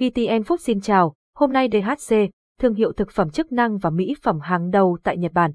VTN 0.00 0.42
Food 0.42 0.56
xin 0.56 0.80
chào, 0.80 1.14
hôm 1.36 1.52
nay 1.52 1.68
DHC, 1.72 2.16
thương 2.60 2.74
hiệu 2.74 2.92
thực 2.92 3.10
phẩm 3.10 3.30
chức 3.30 3.52
năng 3.52 3.78
và 3.78 3.90
mỹ 3.90 4.14
phẩm 4.22 4.40
hàng 4.40 4.70
đầu 4.70 4.98
tại 5.02 5.16
Nhật 5.16 5.32
Bản. 5.32 5.52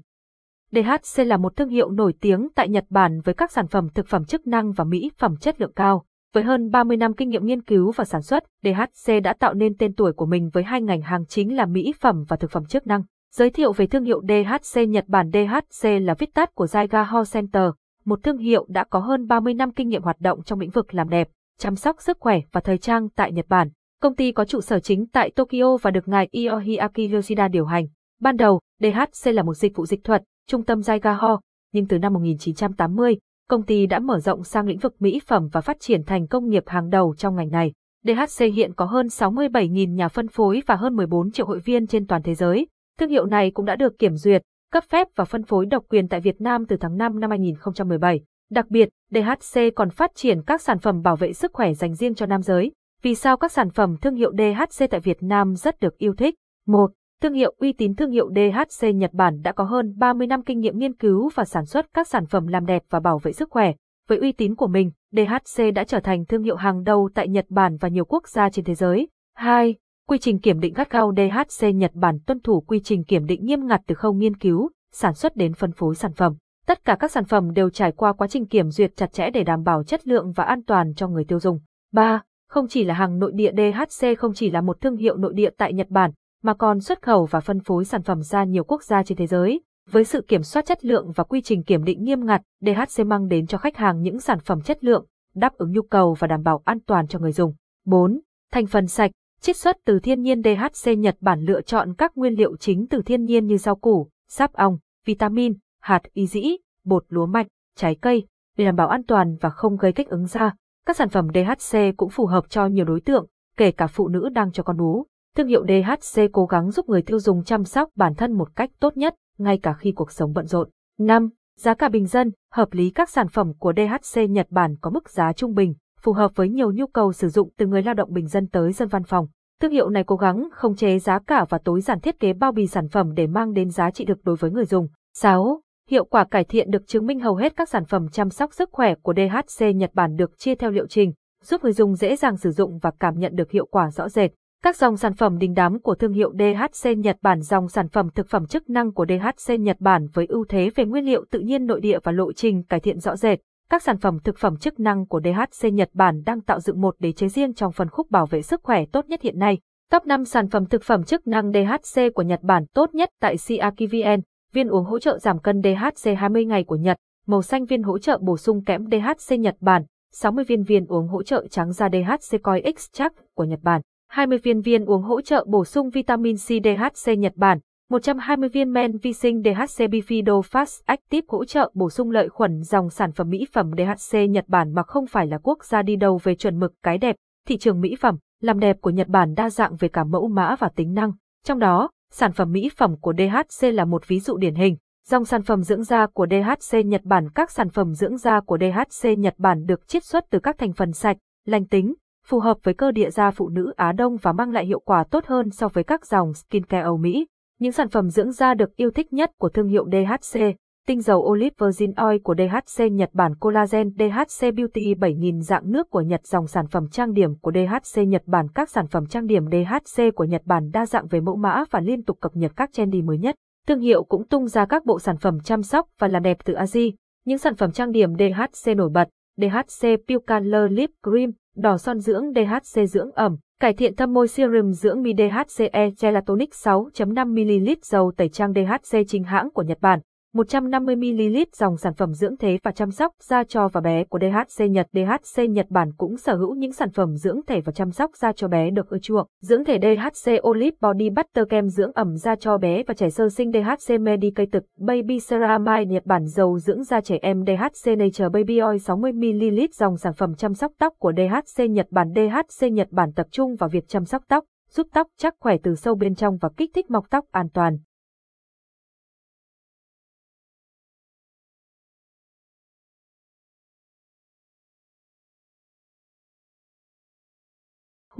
DHC 0.72 1.26
là 1.26 1.36
một 1.36 1.56
thương 1.56 1.68
hiệu 1.68 1.90
nổi 1.90 2.14
tiếng 2.20 2.48
tại 2.54 2.68
Nhật 2.68 2.84
Bản 2.90 3.20
với 3.20 3.34
các 3.34 3.52
sản 3.52 3.68
phẩm 3.68 3.88
thực 3.94 4.06
phẩm 4.06 4.24
chức 4.24 4.46
năng 4.46 4.72
và 4.72 4.84
mỹ 4.84 5.10
phẩm 5.18 5.36
chất 5.36 5.60
lượng 5.60 5.72
cao. 5.76 6.04
Với 6.34 6.44
hơn 6.44 6.70
30 6.70 6.96
năm 6.96 7.12
kinh 7.12 7.28
nghiệm 7.28 7.46
nghiên 7.46 7.62
cứu 7.62 7.92
và 7.92 8.04
sản 8.04 8.22
xuất, 8.22 8.44
DHC 8.62 9.12
đã 9.22 9.32
tạo 9.32 9.54
nên 9.54 9.76
tên 9.78 9.94
tuổi 9.94 10.12
của 10.12 10.26
mình 10.26 10.50
với 10.52 10.62
hai 10.62 10.82
ngành 10.82 11.00
hàng 11.00 11.26
chính 11.26 11.56
là 11.56 11.66
mỹ 11.66 11.92
phẩm 12.00 12.24
và 12.28 12.36
thực 12.36 12.50
phẩm 12.50 12.64
chức 12.64 12.86
năng. 12.86 13.02
Giới 13.34 13.50
thiệu 13.50 13.72
về 13.72 13.86
thương 13.86 14.04
hiệu 14.04 14.22
DHC 14.28 14.88
Nhật 14.88 15.04
Bản 15.08 15.30
DHC 15.32 15.88
là 16.00 16.14
viết 16.18 16.34
tắt 16.34 16.54
của 16.54 16.64
Zaiga 16.64 17.04
Hall 17.04 17.24
Center, 17.32 17.70
một 18.04 18.22
thương 18.22 18.38
hiệu 18.38 18.66
đã 18.68 18.84
có 18.84 18.98
hơn 18.98 19.26
30 19.26 19.54
năm 19.54 19.72
kinh 19.72 19.88
nghiệm 19.88 20.02
hoạt 20.02 20.20
động 20.20 20.42
trong 20.42 20.60
lĩnh 20.60 20.70
vực 20.70 20.94
làm 20.94 21.08
đẹp, 21.08 21.28
chăm 21.58 21.76
sóc 21.76 21.96
sức 22.00 22.16
khỏe 22.20 22.40
và 22.52 22.60
thời 22.60 22.78
trang 22.78 23.08
tại 23.08 23.32
Nhật 23.32 23.46
Bản. 23.48 23.70
Công 24.02 24.14
ty 24.14 24.32
có 24.32 24.44
trụ 24.44 24.60
sở 24.60 24.80
chính 24.80 25.06
tại 25.06 25.30
Tokyo 25.30 25.76
và 25.82 25.90
được 25.90 26.08
ngài 26.08 26.28
Iohiaki 26.30 27.12
Yoshida 27.12 27.48
điều 27.48 27.64
hành. 27.64 27.86
Ban 28.20 28.36
đầu, 28.36 28.60
DHC 28.82 29.34
là 29.34 29.42
một 29.42 29.54
dịch 29.54 29.76
vụ 29.76 29.86
dịch 29.86 30.04
thuật, 30.04 30.22
trung 30.48 30.64
tâm 30.64 30.80
Zaiga 30.80 31.38
nhưng 31.72 31.86
từ 31.86 31.98
năm 31.98 32.12
1980, 32.12 33.16
công 33.48 33.62
ty 33.62 33.86
đã 33.86 33.98
mở 33.98 34.18
rộng 34.18 34.44
sang 34.44 34.66
lĩnh 34.66 34.78
vực 34.78 34.94
mỹ 34.98 35.20
phẩm 35.26 35.48
và 35.52 35.60
phát 35.60 35.76
triển 35.80 36.04
thành 36.04 36.26
công 36.26 36.48
nghiệp 36.48 36.62
hàng 36.66 36.88
đầu 36.88 37.14
trong 37.18 37.36
ngành 37.36 37.50
này. 37.50 37.72
DHC 38.04 38.44
hiện 38.54 38.74
có 38.74 38.84
hơn 38.84 39.06
67.000 39.06 39.94
nhà 39.94 40.08
phân 40.08 40.28
phối 40.28 40.62
và 40.66 40.76
hơn 40.76 40.96
14 40.96 41.32
triệu 41.32 41.46
hội 41.46 41.58
viên 41.58 41.86
trên 41.86 42.06
toàn 42.06 42.22
thế 42.22 42.34
giới. 42.34 42.66
Thương 42.98 43.10
hiệu 43.10 43.26
này 43.26 43.50
cũng 43.50 43.66
đã 43.66 43.76
được 43.76 43.98
kiểm 43.98 44.14
duyệt, 44.14 44.42
cấp 44.72 44.84
phép 44.88 45.08
và 45.16 45.24
phân 45.24 45.42
phối 45.42 45.66
độc 45.66 45.84
quyền 45.88 46.08
tại 46.08 46.20
Việt 46.20 46.40
Nam 46.40 46.66
từ 46.66 46.76
tháng 46.76 46.96
5 46.96 47.20
năm 47.20 47.30
2017. 47.30 48.20
Đặc 48.50 48.66
biệt, 48.68 48.88
DHC 49.10 49.60
còn 49.76 49.90
phát 49.90 50.10
triển 50.14 50.42
các 50.46 50.62
sản 50.62 50.78
phẩm 50.78 51.02
bảo 51.02 51.16
vệ 51.16 51.32
sức 51.32 51.52
khỏe 51.52 51.74
dành 51.74 51.94
riêng 51.94 52.14
cho 52.14 52.26
nam 52.26 52.42
giới. 52.42 52.72
Vì 53.02 53.14
sao 53.14 53.36
các 53.36 53.52
sản 53.52 53.70
phẩm 53.70 53.96
thương 53.96 54.14
hiệu 54.14 54.32
DHC 54.38 54.90
tại 54.90 55.00
Việt 55.00 55.22
Nam 55.22 55.54
rất 55.54 55.80
được 55.80 55.98
yêu 55.98 56.14
thích? 56.14 56.34
1. 56.66 56.90
Thương 57.22 57.32
hiệu 57.32 57.54
uy 57.58 57.72
tín 57.72 57.94
thương 57.94 58.10
hiệu 58.10 58.30
DHC 58.34 58.94
Nhật 58.94 59.12
Bản 59.12 59.40
đã 59.42 59.52
có 59.52 59.64
hơn 59.64 59.94
30 59.96 60.26
năm 60.26 60.42
kinh 60.42 60.60
nghiệm 60.60 60.78
nghiên 60.78 60.96
cứu 60.96 61.30
và 61.34 61.44
sản 61.44 61.66
xuất 61.66 61.86
các 61.94 62.08
sản 62.08 62.26
phẩm 62.26 62.46
làm 62.46 62.66
đẹp 62.66 62.82
và 62.90 63.00
bảo 63.00 63.18
vệ 63.18 63.32
sức 63.32 63.50
khỏe. 63.50 63.72
Với 64.08 64.18
uy 64.18 64.32
tín 64.32 64.54
của 64.54 64.66
mình, 64.66 64.90
DHC 65.12 65.74
đã 65.74 65.84
trở 65.84 66.00
thành 66.00 66.24
thương 66.24 66.42
hiệu 66.42 66.56
hàng 66.56 66.82
đầu 66.82 67.10
tại 67.14 67.28
Nhật 67.28 67.46
Bản 67.48 67.76
và 67.76 67.88
nhiều 67.88 68.04
quốc 68.04 68.28
gia 68.28 68.50
trên 68.50 68.64
thế 68.64 68.74
giới. 68.74 69.08
2. 69.36 69.74
Quy 70.08 70.18
trình 70.18 70.38
kiểm 70.38 70.60
định 70.60 70.74
gắt 70.74 70.90
gao 70.90 71.12
DHC 71.16 71.74
Nhật 71.74 71.90
Bản 71.94 72.18
tuân 72.26 72.40
thủ 72.40 72.60
quy 72.60 72.80
trình 72.84 73.04
kiểm 73.04 73.26
định 73.26 73.44
nghiêm 73.44 73.66
ngặt 73.66 73.80
từ 73.86 73.94
khâu 73.94 74.12
nghiên 74.12 74.36
cứu, 74.36 74.70
sản 74.92 75.14
xuất 75.14 75.36
đến 75.36 75.54
phân 75.54 75.72
phối 75.72 75.94
sản 75.94 76.12
phẩm. 76.12 76.34
Tất 76.66 76.84
cả 76.84 76.96
các 77.00 77.10
sản 77.10 77.24
phẩm 77.24 77.52
đều 77.52 77.70
trải 77.70 77.92
qua 77.92 78.12
quá 78.12 78.28
trình 78.28 78.46
kiểm 78.46 78.70
duyệt 78.70 78.96
chặt 78.96 79.12
chẽ 79.12 79.30
để 79.30 79.44
đảm 79.44 79.62
bảo 79.62 79.84
chất 79.84 80.08
lượng 80.08 80.32
và 80.32 80.44
an 80.44 80.64
toàn 80.64 80.94
cho 80.94 81.08
người 81.08 81.24
tiêu 81.24 81.40
dùng. 81.40 81.60
3. 81.92 82.22
Không 82.50 82.68
chỉ 82.68 82.84
là 82.84 82.94
hàng 82.94 83.18
nội 83.18 83.32
địa 83.34 83.52
DHC 83.56 84.18
không 84.18 84.34
chỉ 84.34 84.50
là 84.50 84.60
một 84.60 84.80
thương 84.80 84.96
hiệu 84.96 85.16
nội 85.16 85.32
địa 85.34 85.50
tại 85.56 85.72
Nhật 85.72 85.88
Bản, 85.90 86.10
mà 86.42 86.54
còn 86.54 86.80
xuất 86.80 87.02
khẩu 87.02 87.24
và 87.24 87.40
phân 87.40 87.60
phối 87.60 87.84
sản 87.84 88.02
phẩm 88.02 88.22
ra 88.22 88.44
nhiều 88.44 88.64
quốc 88.64 88.82
gia 88.82 89.02
trên 89.02 89.18
thế 89.18 89.26
giới. 89.26 89.60
Với 89.90 90.04
sự 90.04 90.24
kiểm 90.28 90.42
soát 90.42 90.66
chất 90.66 90.84
lượng 90.84 91.12
và 91.14 91.24
quy 91.24 91.40
trình 91.40 91.62
kiểm 91.62 91.84
định 91.84 92.04
nghiêm 92.04 92.26
ngặt, 92.26 92.42
DHC 92.60 93.06
mang 93.06 93.28
đến 93.28 93.46
cho 93.46 93.58
khách 93.58 93.76
hàng 93.76 94.02
những 94.02 94.20
sản 94.20 94.38
phẩm 94.40 94.60
chất 94.60 94.84
lượng, 94.84 95.06
đáp 95.34 95.54
ứng 95.56 95.72
nhu 95.72 95.82
cầu 95.82 96.16
và 96.18 96.26
đảm 96.26 96.42
bảo 96.42 96.62
an 96.64 96.78
toàn 96.86 97.06
cho 97.06 97.18
người 97.18 97.32
dùng. 97.32 97.54
4. 97.86 98.20
Thành 98.52 98.66
phần 98.66 98.86
sạch, 98.86 99.10
chiết 99.40 99.56
xuất 99.56 99.76
từ 99.84 99.98
thiên 99.98 100.22
nhiên 100.22 100.42
DHC 100.42 100.98
Nhật 100.98 101.16
Bản 101.20 101.40
lựa 101.40 101.60
chọn 101.60 101.94
các 101.98 102.12
nguyên 102.16 102.34
liệu 102.34 102.56
chính 102.56 102.86
từ 102.86 103.02
thiên 103.02 103.24
nhiên 103.24 103.46
như 103.46 103.56
rau 103.56 103.76
củ, 103.76 104.08
sáp 104.28 104.52
ong, 104.52 104.78
vitamin, 105.04 105.54
hạt 105.80 106.02
y 106.12 106.26
dĩ, 106.26 106.56
bột 106.84 107.04
lúa 107.08 107.26
mạch, 107.26 107.46
trái 107.76 107.94
cây, 107.94 108.26
để 108.56 108.64
đảm 108.64 108.76
bảo 108.76 108.88
an 108.88 109.02
toàn 109.02 109.36
và 109.40 109.50
không 109.50 109.76
gây 109.76 109.92
kích 109.92 110.08
ứng 110.08 110.26
da. 110.26 110.54
Các 110.86 110.96
sản 110.96 111.08
phẩm 111.08 111.28
DHC 111.34 111.78
cũng 111.96 112.10
phù 112.10 112.26
hợp 112.26 112.44
cho 112.48 112.66
nhiều 112.66 112.84
đối 112.84 113.00
tượng, 113.00 113.26
kể 113.56 113.70
cả 113.70 113.86
phụ 113.86 114.08
nữ 114.08 114.28
đang 114.28 114.52
cho 114.52 114.62
con 114.62 114.76
bú. 114.76 115.06
Thương 115.36 115.46
hiệu 115.46 115.64
DHC 115.66 116.22
cố 116.32 116.46
gắng 116.46 116.70
giúp 116.70 116.88
người 116.88 117.02
tiêu 117.02 117.18
dùng 117.18 117.44
chăm 117.44 117.64
sóc 117.64 117.88
bản 117.96 118.14
thân 118.14 118.32
một 118.32 118.56
cách 118.56 118.70
tốt 118.80 118.96
nhất, 118.96 119.14
ngay 119.38 119.58
cả 119.58 119.72
khi 119.72 119.92
cuộc 119.92 120.12
sống 120.12 120.32
bận 120.32 120.46
rộn. 120.46 120.68
5. 120.98 121.28
Giá 121.58 121.74
cả 121.74 121.88
bình 121.88 122.06
dân, 122.06 122.30
hợp 122.52 122.72
lý 122.72 122.90
các 122.90 123.10
sản 123.10 123.28
phẩm 123.28 123.52
của 123.58 123.72
DHC 123.76 124.30
Nhật 124.30 124.46
Bản 124.50 124.76
có 124.80 124.90
mức 124.90 125.10
giá 125.10 125.32
trung 125.32 125.54
bình, 125.54 125.74
phù 126.00 126.12
hợp 126.12 126.30
với 126.34 126.48
nhiều 126.48 126.72
nhu 126.72 126.86
cầu 126.86 127.12
sử 127.12 127.28
dụng 127.28 127.50
từ 127.56 127.66
người 127.66 127.82
lao 127.82 127.94
động 127.94 128.12
bình 128.12 128.26
dân 128.26 128.46
tới 128.46 128.72
dân 128.72 128.88
văn 128.88 129.04
phòng. 129.04 129.26
Thương 129.60 129.72
hiệu 129.72 129.88
này 129.88 130.04
cố 130.04 130.16
gắng 130.16 130.48
không 130.52 130.76
chế 130.76 130.98
giá 130.98 131.18
cả 131.18 131.44
và 131.48 131.58
tối 131.58 131.80
giản 131.80 132.00
thiết 132.00 132.20
kế 132.20 132.32
bao 132.32 132.52
bì 132.52 132.66
sản 132.66 132.88
phẩm 132.88 133.14
để 133.14 133.26
mang 133.26 133.52
đến 133.52 133.70
giá 133.70 133.90
trị 133.90 134.04
được 134.04 134.24
đối 134.24 134.36
với 134.36 134.50
người 134.50 134.64
dùng. 134.64 134.88
6. 135.14 135.60
Hiệu 135.90 136.04
quả 136.04 136.24
cải 136.24 136.44
thiện 136.44 136.70
được 136.70 136.86
chứng 136.86 137.06
minh 137.06 137.20
hầu 137.20 137.34
hết 137.34 137.56
các 137.56 137.68
sản 137.68 137.84
phẩm 137.84 138.08
chăm 138.12 138.30
sóc 138.30 138.54
sức 138.54 138.68
khỏe 138.72 138.94
của 139.02 139.14
DHC 139.14 139.66
Nhật 139.74 139.90
Bản 139.94 140.16
được 140.16 140.38
chia 140.38 140.54
theo 140.54 140.70
liệu 140.70 140.86
trình, 140.86 141.12
giúp 141.42 141.62
người 141.62 141.72
dùng 141.72 141.94
dễ 141.94 142.16
dàng 142.16 142.36
sử 142.36 142.50
dụng 142.50 142.78
và 142.78 142.90
cảm 143.00 143.18
nhận 143.18 143.34
được 143.34 143.50
hiệu 143.50 143.66
quả 143.70 143.90
rõ 143.90 144.08
rệt. 144.08 144.30
Các 144.62 144.76
dòng 144.76 144.96
sản 144.96 145.14
phẩm 145.14 145.38
đình 145.38 145.54
đám 145.54 145.80
của 145.80 145.94
thương 145.94 146.12
hiệu 146.12 146.32
DHC 146.38 146.98
Nhật 146.98 147.16
Bản 147.22 147.40
dòng 147.40 147.68
sản 147.68 147.88
phẩm 147.88 148.08
thực 148.14 148.28
phẩm 148.28 148.46
chức 148.46 148.70
năng 148.70 148.92
của 148.92 149.06
DHC 149.06 149.60
Nhật 149.60 149.76
Bản 149.80 150.06
với 150.12 150.26
ưu 150.26 150.44
thế 150.48 150.70
về 150.74 150.84
nguyên 150.84 151.04
liệu 151.04 151.24
tự 151.30 151.40
nhiên 151.40 151.66
nội 151.66 151.80
địa 151.80 151.98
và 152.04 152.12
lộ 152.12 152.32
trình 152.32 152.62
cải 152.62 152.80
thiện 152.80 152.98
rõ 152.98 153.16
rệt. 153.16 153.38
Các 153.70 153.82
sản 153.82 153.98
phẩm 153.98 154.18
thực 154.24 154.38
phẩm 154.38 154.56
chức 154.56 154.80
năng 154.80 155.06
của 155.06 155.20
DHC 155.20 155.72
Nhật 155.72 155.90
Bản 155.94 156.22
đang 156.26 156.40
tạo 156.40 156.60
dựng 156.60 156.80
một 156.80 156.94
đế 156.98 157.12
chế 157.12 157.28
riêng 157.28 157.54
trong 157.54 157.72
phân 157.72 157.88
khúc 157.88 158.10
bảo 158.10 158.26
vệ 158.26 158.42
sức 158.42 158.60
khỏe 158.62 158.84
tốt 158.92 159.06
nhất 159.08 159.22
hiện 159.22 159.38
nay. 159.38 159.58
Top 159.92 160.06
5 160.06 160.24
sản 160.24 160.48
phẩm 160.48 160.66
thực 160.66 160.82
phẩm 160.82 161.04
chức 161.04 161.26
năng 161.26 161.52
DHC 161.52 162.00
của 162.14 162.22
Nhật 162.22 162.40
Bản 162.42 162.64
tốt 162.74 162.94
nhất 162.94 163.10
tại 163.20 163.36
CRKVN 163.46 164.20
viên 164.52 164.68
uống 164.68 164.84
hỗ 164.84 164.98
trợ 164.98 165.18
giảm 165.18 165.38
cân 165.38 165.62
DHC 165.62 166.10
20 166.18 166.44
ngày 166.44 166.64
của 166.64 166.76
Nhật, 166.76 166.96
màu 167.26 167.42
xanh 167.42 167.64
viên 167.64 167.82
hỗ 167.82 167.98
trợ 167.98 168.18
bổ 168.20 168.36
sung 168.36 168.64
kẽm 168.64 168.84
DHC 168.90 169.38
Nhật 169.38 169.56
Bản, 169.60 169.82
60 170.12 170.44
viên 170.44 170.62
viên 170.62 170.86
uống 170.86 171.08
hỗ 171.08 171.22
trợ 171.22 171.46
trắng 171.50 171.72
da 171.72 171.88
DHC 171.88 172.42
Coi 172.42 172.60
Extract 172.60 173.14
của 173.34 173.44
Nhật 173.44 173.60
Bản. 173.62 173.80
20 174.08 174.38
viên 174.38 174.60
viên 174.60 174.84
uống 174.84 175.02
hỗ 175.02 175.20
trợ 175.20 175.44
bổ 175.48 175.64
sung 175.64 175.90
vitamin 175.90 176.36
C 176.36 176.48
DHC 176.48 177.18
Nhật 177.18 177.32
Bản, 177.36 177.58
120 177.90 178.48
viên 178.48 178.72
men 178.72 178.98
vi 178.98 179.12
sinh 179.12 179.42
DHC 179.42 179.84
Bifido 179.84 180.40
Fast 180.40 180.82
Active 180.86 181.26
hỗ 181.28 181.44
trợ 181.44 181.70
bổ 181.74 181.90
sung 181.90 182.10
lợi 182.10 182.28
khuẩn 182.28 182.62
dòng 182.62 182.90
sản 182.90 183.12
phẩm 183.12 183.30
mỹ 183.30 183.46
phẩm 183.52 183.70
DHC 183.76 184.18
Nhật 184.30 184.44
Bản 184.48 184.74
mà 184.74 184.82
không 184.82 185.06
phải 185.06 185.26
là 185.26 185.38
quốc 185.42 185.64
gia 185.64 185.82
đi 185.82 185.96
đầu 185.96 186.20
về 186.22 186.34
chuẩn 186.34 186.58
mực 186.58 186.72
cái 186.82 186.98
đẹp, 186.98 187.16
thị 187.46 187.58
trường 187.58 187.80
mỹ 187.80 187.96
phẩm, 188.00 188.18
làm 188.40 188.60
đẹp 188.60 188.76
của 188.80 188.90
Nhật 188.90 189.08
Bản 189.08 189.34
đa 189.34 189.50
dạng 189.50 189.76
về 189.76 189.88
cả 189.88 190.04
mẫu 190.04 190.28
mã 190.28 190.56
và 190.58 190.68
tính 190.76 190.94
năng. 190.94 191.12
Trong 191.44 191.58
đó, 191.58 191.90
sản 192.12 192.32
phẩm 192.32 192.52
mỹ 192.52 192.70
phẩm 192.76 192.96
của 193.00 193.12
DHC 193.12 193.74
là 193.74 193.84
một 193.84 194.08
ví 194.08 194.20
dụ 194.20 194.36
điển 194.36 194.54
hình. 194.54 194.76
Dòng 195.08 195.24
sản 195.24 195.42
phẩm 195.42 195.62
dưỡng 195.62 195.82
da 195.82 196.06
của 196.06 196.26
DHC 196.30 196.86
Nhật 196.86 197.00
Bản 197.04 197.28
Các 197.34 197.50
sản 197.50 197.70
phẩm 197.70 197.94
dưỡng 197.94 198.16
da 198.16 198.40
của 198.40 198.58
DHC 198.58 199.18
Nhật 199.18 199.34
Bản 199.38 199.66
được 199.66 199.88
chiết 199.88 200.04
xuất 200.04 200.24
từ 200.30 200.38
các 200.38 200.58
thành 200.58 200.72
phần 200.72 200.92
sạch, 200.92 201.16
lành 201.46 201.66
tính, 201.66 201.94
phù 202.26 202.40
hợp 202.40 202.56
với 202.62 202.74
cơ 202.74 202.90
địa 202.90 203.10
da 203.10 203.30
phụ 203.30 203.48
nữ 203.48 203.72
Á 203.76 203.92
Đông 203.92 204.16
và 204.16 204.32
mang 204.32 204.50
lại 204.50 204.66
hiệu 204.66 204.80
quả 204.80 205.04
tốt 205.10 205.26
hơn 205.26 205.50
so 205.50 205.68
với 205.68 205.84
các 205.84 206.06
dòng 206.06 206.34
skincare 206.34 206.82
Âu 206.82 206.96
Mỹ. 206.96 207.26
Những 207.58 207.72
sản 207.72 207.88
phẩm 207.88 208.10
dưỡng 208.10 208.32
da 208.32 208.54
được 208.54 208.76
yêu 208.76 208.90
thích 208.90 209.12
nhất 209.12 209.30
của 209.38 209.48
thương 209.48 209.68
hiệu 209.68 209.86
DHC, 209.92 210.40
tinh 210.86 211.00
dầu 211.00 211.20
olive 211.20 211.54
virgin 211.60 211.92
oil 211.92 212.18
của 212.18 212.34
DHC 212.34 212.92
Nhật 212.92 213.10
Bản 213.12 213.34
Collagen 213.34 213.90
DHC 213.90 214.54
Beauty 214.54 214.94
7000 214.94 215.40
dạng 215.40 215.72
nước 215.72 215.90
của 215.90 216.00
Nhật 216.00 216.26
dòng 216.26 216.46
sản 216.46 216.66
phẩm 216.66 216.88
trang 216.88 217.12
điểm 217.12 217.34
của 217.38 217.52
DHC 217.52 218.08
Nhật 218.08 218.22
Bản 218.26 218.46
các 218.54 218.70
sản 218.70 218.86
phẩm 218.86 219.06
trang 219.06 219.26
điểm 219.26 219.44
DHC 219.46 220.02
của 220.14 220.24
Nhật 220.24 220.42
Bản 220.44 220.70
đa 220.72 220.86
dạng 220.86 221.06
về 221.06 221.20
mẫu 221.20 221.36
mã 221.36 221.64
và 221.70 221.80
liên 221.80 222.02
tục 222.02 222.18
cập 222.20 222.36
nhật 222.36 222.52
các 222.56 222.72
trendy 222.72 223.02
mới 223.02 223.18
nhất. 223.18 223.34
Thương 223.66 223.80
hiệu 223.80 224.04
cũng 224.04 224.28
tung 224.28 224.46
ra 224.46 224.66
các 224.66 224.84
bộ 224.84 224.98
sản 224.98 225.16
phẩm 225.16 225.40
chăm 225.44 225.62
sóc 225.62 225.86
và 225.98 226.08
làm 226.08 226.22
đẹp 226.22 226.36
từ 226.44 226.54
Asia. 226.54 226.90
Những 227.24 227.38
sản 227.38 227.54
phẩm 227.54 227.72
trang 227.72 227.92
điểm 227.92 228.10
DHC 228.14 228.76
nổi 228.76 228.88
bật, 228.88 229.08
DHC 229.36 229.86
Pure 230.08 230.24
Color 230.26 230.70
Lip 230.70 230.90
Cream, 231.02 231.30
đỏ 231.56 231.76
son 231.76 231.98
dưỡng 231.98 232.24
DHC 232.34 232.88
dưỡng 232.88 233.10
ẩm, 233.12 233.36
cải 233.60 233.72
thiện 233.72 233.96
thâm 233.96 234.12
môi 234.12 234.28
serum 234.28 234.70
dưỡng 234.70 235.02
mi 235.02 235.12
DHCE 235.18 235.90
Gelatonic 236.00 236.50
6.5ml 236.50 237.76
dầu 237.82 238.12
tẩy 238.16 238.28
trang 238.28 238.52
DHC 238.52 238.98
chính 239.08 239.24
hãng 239.24 239.50
của 239.50 239.62
Nhật 239.62 239.78
Bản, 239.80 240.00
150ml 240.34 241.44
dòng 241.52 241.76
sản 241.76 241.94
phẩm 241.94 242.12
dưỡng 242.12 242.36
thế 242.36 242.58
và 242.62 242.70
chăm 242.70 242.90
sóc 242.90 243.12
da 243.20 243.44
cho 243.44 243.68
và 243.68 243.80
bé 243.80 244.04
của 244.04 244.18
DHC 244.18 244.70
Nhật. 244.70 244.86
DHC 244.92 245.50
Nhật 245.50 245.66
Bản 245.68 245.92
cũng 245.96 246.16
sở 246.16 246.36
hữu 246.36 246.54
những 246.54 246.72
sản 246.72 246.90
phẩm 246.90 247.16
dưỡng 247.16 247.40
thể 247.46 247.60
và 247.60 247.72
chăm 247.72 247.90
sóc 247.90 248.10
da 248.16 248.32
cho 248.32 248.48
bé 248.48 248.70
được 248.70 248.90
ưa 248.90 248.98
chuộng. 248.98 249.26
Dưỡng 249.42 249.64
thể 249.64 249.78
DHC 249.78 250.32
Olive 250.48 250.76
Body 250.80 251.10
Butter 251.10 251.44
kem 251.48 251.68
dưỡng 251.68 251.92
ẩm 251.94 252.16
da 252.16 252.36
cho 252.36 252.58
bé 252.58 252.82
và 252.86 252.94
trẻ 252.94 253.10
sơ 253.10 253.28
sinh 253.28 253.52
DHC 253.52 254.00
Medicated 254.00 254.62
Baby 254.78 255.18
Ceramide 255.28 255.84
Nhật 255.84 256.06
Bản 256.06 256.26
dầu 256.26 256.58
dưỡng 256.58 256.84
da 256.84 257.00
trẻ 257.00 257.18
em 257.22 257.44
DHC 257.46 257.98
Nature 257.98 258.28
Baby 258.28 258.58
Oil 258.58 258.76
60ml 258.76 259.68
dòng 259.72 259.96
sản 259.96 260.12
phẩm 260.12 260.34
chăm 260.34 260.54
sóc 260.54 260.72
tóc 260.78 260.94
của 260.98 261.12
DHC 261.16 261.70
Nhật 261.70 261.86
Bản. 261.90 262.12
DHC 262.14 262.72
Nhật 262.72 262.88
Bản 262.90 263.12
tập 263.12 263.26
trung 263.30 263.56
vào 263.56 263.68
việc 263.68 263.88
chăm 263.88 264.04
sóc 264.04 264.22
tóc, 264.28 264.44
giúp 264.70 264.86
tóc 264.92 265.06
chắc 265.18 265.34
khỏe 265.40 265.56
từ 265.62 265.74
sâu 265.74 265.94
bên 265.94 266.14
trong 266.14 266.36
và 266.36 266.48
kích 266.56 266.70
thích 266.74 266.90
mọc 266.90 267.10
tóc 267.10 267.24
an 267.30 267.48
toàn. 267.54 267.78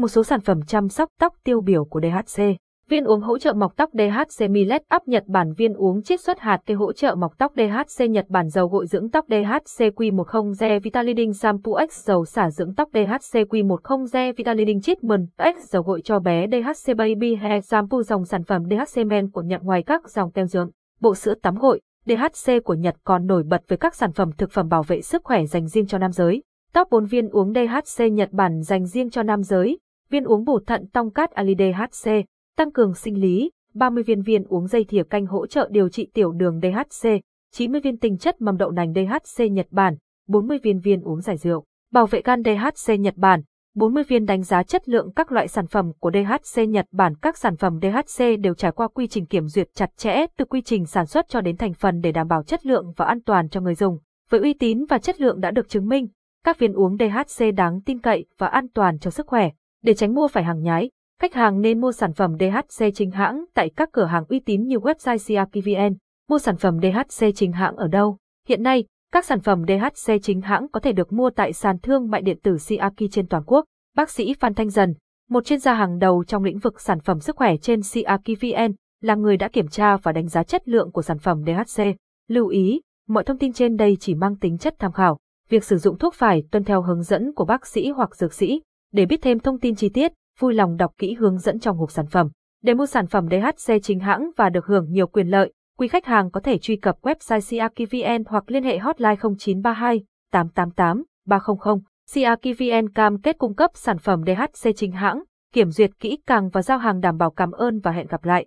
Một 0.00 0.08
số 0.08 0.24
sản 0.24 0.40
phẩm 0.40 0.60
chăm 0.66 0.88
sóc 0.88 1.08
tóc 1.18 1.34
tiêu 1.44 1.60
biểu 1.60 1.84
của 1.84 2.00
DHC. 2.00 2.42
Viên 2.88 3.04
uống 3.04 3.20
hỗ 3.20 3.38
trợ 3.38 3.52
mọc 3.52 3.76
tóc 3.76 3.90
DHC 3.92 4.50
Millet 4.50 4.82
Up 4.96 5.08
Nhật 5.08 5.24
Bản. 5.26 5.52
Viên 5.56 5.74
uống 5.74 6.02
chiết 6.02 6.20
xuất 6.20 6.38
hạt 6.40 6.60
cây 6.66 6.76
hỗ 6.76 6.92
trợ 6.92 7.14
mọc 7.14 7.38
tóc 7.38 7.52
DHC 7.56 8.10
Nhật 8.10 8.26
Bản. 8.28 8.48
Dầu 8.48 8.68
gội 8.68 8.86
dưỡng 8.86 9.10
tóc 9.10 9.24
DHC 9.28 9.84
Q10 9.96 10.52
Ge 10.60 10.78
Vitaliding 10.78 11.34
Shampoo 11.34 11.72
X. 11.90 12.06
Dầu 12.06 12.24
xả 12.24 12.50
dưỡng 12.50 12.74
tóc 12.74 12.88
DHC 12.92 13.38
Q10 13.38 14.06
Ge 14.12 14.32
Vitaliding 14.32 14.80
Treatment 14.80 15.26
X. 15.38 15.72
Dầu 15.72 15.82
gội 15.82 16.00
cho 16.04 16.18
bé 16.18 16.46
DHC 16.46 16.96
Baby 16.96 17.34
Hair 17.34 17.64
Shampoo. 17.64 18.02
Dòng 18.02 18.24
sản 18.24 18.44
phẩm 18.44 18.62
DHC 18.70 19.06
Men 19.06 19.30
của 19.30 19.42
Nhật 19.42 19.62
ngoài 19.62 19.82
các 19.82 20.08
dòng 20.08 20.30
kem 20.30 20.46
dưỡng, 20.46 20.70
bộ 21.00 21.14
sữa 21.14 21.34
tắm 21.42 21.54
gội, 21.58 21.80
DHC 22.06 22.52
của 22.64 22.74
Nhật 22.74 22.96
còn 23.04 23.26
nổi 23.26 23.42
bật 23.42 23.62
với 23.68 23.78
các 23.78 23.94
sản 23.94 24.12
phẩm 24.12 24.30
thực 24.38 24.50
phẩm 24.50 24.68
bảo 24.68 24.82
vệ 24.82 25.02
sức 25.02 25.24
khỏe 25.24 25.46
dành 25.46 25.66
riêng 25.66 25.86
cho 25.86 25.98
nam 25.98 26.12
giới. 26.12 26.42
tóc 26.72 26.88
4 26.90 27.04
viên 27.04 27.28
uống 27.28 27.52
DHC 27.52 28.12
Nhật 28.12 28.28
Bản 28.32 28.62
dành 28.62 28.86
riêng 28.86 29.10
cho 29.10 29.22
nam 29.22 29.42
giới, 29.42 29.78
viên 30.10 30.24
uống 30.24 30.44
bổ 30.44 30.60
thận 30.66 30.86
tong 30.92 31.10
cát 31.10 31.30
alidhc 31.30 32.10
tăng 32.56 32.72
cường 32.72 32.94
sinh 32.94 33.20
lý, 33.20 33.50
30 33.74 34.02
viên 34.02 34.22
viên 34.22 34.44
uống 34.44 34.66
dây 34.66 34.84
thìa 34.84 35.02
canh 35.02 35.26
hỗ 35.26 35.46
trợ 35.46 35.68
điều 35.70 35.88
trị 35.88 36.10
tiểu 36.14 36.32
đường 36.32 36.60
DHC, 36.60 37.08
90 37.52 37.80
viên 37.80 37.98
tinh 37.98 38.18
chất 38.18 38.40
mầm 38.40 38.56
đậu 38.56 38.70
nành 38.70 38.94
DHC 38.94 39.50
Nhật 39.50 39.66
Bản, 39.70 39.96
40 40.28 40.58
viên 40.62 40.80
viên 40.80 41.00
uống 41.02 41.20
giải 41.20 41.36
rượu, 41.36 41.64
bảo 41.92 42.06
vệ 42.06 42.22
gan 42.24 42.42
DHC 42.42 43.00
Nhật 43.00 43.14
Bản, 43.16 43.42
40 43.74 44.02
viên 44.02 44.26
đánh 44.26 44.42
giá 44.42 44.62
chất 44.62 44.88
lượng 44.88 45.12
các 45.16 45.32
loại 45.32 45.48
sản 45.48 45.66
phẩm 45.66 45.92
của 46.00 46.10
DHC 46.10 46.68
Nhật 46.68 46.86
Bản. 46.92 47.14
Các 47.22 47.38
sản 47.38 47.56
phẩm 47.56 47.78
DHC 47.82 48.24
đều 48.40 48.54
trải 48.54 48.72
qua 48.72 48.88
quy 48.88 49.06
trình 49.06 49.26
kiểm 49.26 49.46
duyệt 49.46 49.68
chặt 49.74 49.90
chẽ 49.96 50.26
từ 50.36 50.44
quy 50.44 50.62
trình 50.62 50.86
sản 50.86 51.06
xuất 51.06 51.28
cho 51.28 51.40
đến 51.40 51.56
thành 51.56 51.74
phần 51.74 52.00
để 52.00 52.12
đảm 52.12 52.28
bảo 52.28 52.42
chất 52.42 52.66
lượng 52.66 52.92
và 52.96 53.04
an 53.04 53.20
toàn 53.22 53.48
cho 53.48 53.60
người 53.60 53.74
dùng. 53.74 53.98
Với 54.30 54.40
uy 54.40 54.54
tín 54.54 54.84
và 54.88 54.98
chất 54.98 55.20
lượng 55.20 55.40
đã 55.40 55.50
được 55.50 55.68
chứng 55.68 55.88
minh, 55.88 56.08
các 56.44 56.58
viên 56.58 56.72
uống 56.72 56.96
DHC 56.96 57.44
đáng 57.56 57.80
tin 57.80 58.00
cậy 58.00 58.26
và 58.38 58.46
an 58.46 58.66
toàn 58.74 58.98
cho 58.98 59.10
sức 59.10 59.26
khỏe. 59.26 59.50
Để 59.82 59.94
tránh 59.94 60.14
mua 60.14 60.28
phải 60.28 60.44
hàng 60.44 60.62
nhái, 60.62 60.90
Khách 61.20 61.34
hàng 61.34 61.60
nên 61.60 61.80
mua 61.80 61.92
sản 61.92 62.12
phẩm 62.12 62.36
DHC 62.40 62.84
chính 62.94 63.10
hãng 63.10 63.44
tại 63.54 63.70
các 63.76 63.88
cửa 63.92 64.04
hàng 64.04 64.24
uy 64.28 64.40
tín 64.40 64.62
như 64.62 64.76
website 64.76 65.18
CRPVN. 65.18 65.96
Mua 66.28 66.38
sản 66.38 66.56
phẩm 66.56 66.78
DHC 66.82 67.26
chính 67.34 67.52
hãng 67.52 67.76
ở 67.76 67.88
đâu? 67.88 68.16
Hiện 68.48 68.62
nay, 68.62 68.84
các 69.12 69.24
sản 69.24 69.40
phẩm 69.40 69.64
DHC 69.68 70.12
chính 70.22 70.40
hãng 70.40 70.68
có 70.68 70.80
thể 70.80 70.92
được 70.92 71.12
mua 71.12 71.30
tại 71.30 71.52
sàn 71.52 71.78
thương 71.78 72.10
mại 72.10 72.22
điện 72.22 72.38
tử 72.42 72.56
CRK 72.56 73.10
trên 73.10 73.26
toàn 73.26 73.42
quốc. 73.46 73.64
Bác 73.96 74.10
sĩ 74.10 74.34
Phan 74.34 74.54
Thanh 74.54 74.70
Dần, 74.70 74.94
một 75.28 75.44
chuyên 75.44 75.58
gia 75.58 75.74
hàng 75.74 75.98
đầu 75.98 76.24
trong 76.24 76.44
lĩnh 76.44 76.58
vực 76.58 76.80
sản 76.80 77.00
phẩm 77.00 77.20
sức 77.20 77.36
khỏe 77.36 77.56
trên 77.56 77.80
CRKVN, 77.80 78.72
là 79.00 79.14
người 79.14 79.36
đã 79.36 79.48
kiểm 79.48 79.68
tra 79.68 79.96
và 79.96 80.12
đánh 80.12 80.28
giá 80.28 80.42
chất 80.42 80.68
lượng 80.68 80.92
của 80.92 81.02
sản 81.02 81.18
phẩm 81.18 81.42
DHC. 81.46 81.84
Lưu 82.28 82.48
ý, 82.48 82.80
mọi 83.08 83.24
thông 83.24 83.38
tin 83.38 83.52
trên 83.52 83.76
đây 83.76 83.96
chỉ 84.00 84.14
mang 84.14 84.36
tính 84.36 84.58
chất 84.58 84.74
tham 84.78 84.92
khảo. 84.92 85.18
Việc 85.48 85.64
sử 85.64 85.78
dụng 85.78 85.98
thuốc 85.98 86.14
phải 86.14 86.42
tuân 86.50 86.64
theo 86.64 86.82
hướng 86.82 87.02
dẫn 87.02 87.34
của 87.34 87.44
bác 87.44 87.66
sĩ 87.66 87.90
hoặc 87.90 88.16
dược 88.16 88.32
sĩ. 88.32 88.60
Để 88.92 89.06
biết 89.06 89.22
thêm 89.22 89.38
thông 89.38 89.60
tin 89.60 89.74
chi 89.74 89.88
tiết, 89.88 90.12
vui 90.38 90.54
lòng 90.54 90.76
đọc 90.76 90.92
kỹ 90.98 91.14
hướng 91.14 91.38
dẫn 91.38 91.58
trong 91.58 91.76
hộp 91.76 91.90
sản 91.90 92.06
phẩm. 92.06 92.28
Để 92.62 92.74
mua 92.74 92.86
sản 92.86 93.06
phẩm 93.06 93.28
DHC 93.30 93.74
chính 93.82 94.00
hãng 94.00 94.30
và 94.36 94.48
được 94.48 94.66
hưởng 94.66 94.92
nhiều 94.92 95.06
quyền 95.06 95.28
lợi, 95.28 95.52
quý 95.78 95.88
khách 95.88 96.06
hàng 96.06 96.30
có 96.30 96.40
thể 96.40 96.58
truy 96.58 96.76
cập 96.76 96.96
website 97.02 97.40
CRKVN 97.68 98.24
hoặc 98.26 98.50
liên 98.50 98.64
hệ 98.64 98.78
hotline 98.78 99.16
0932 99.16 100.04
888 100.32 101.04
300. 101.26 101.78
CRKVN 102.14 102.92
cam 102.94 103.20
kết 103.20 103.38
cung 103.38 103.54
cấp 103.54 103.70
sản 103.74 103.98
phẩm 103.98 104.22
DHC 104.26 104.70
chính 104.76 104.92
hãng, 104.92 105.22
kiểm 105.52 105.70
duyệt 105.70 105.90
kỹ 106.00 106.18
càng 106.26 106.48
và 106.48 106.62
giao 106.62 106.78
hàng 106.78 107.00
đảm 107.00 107.16
bảo 107.16 107.30
cảm 107.30 107.50
ơn 107.50 107.80
và 107.80 107.90
hẹn 107.90 108.06
gặp 108.06 108.24
lại. 108.24 108.46